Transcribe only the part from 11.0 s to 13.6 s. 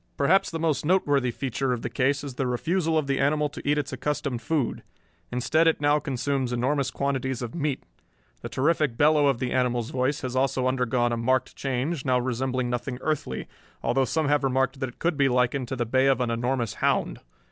a marked change, now resembling nothing earthly,